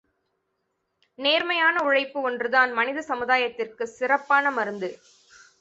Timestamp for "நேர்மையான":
1.19-1.83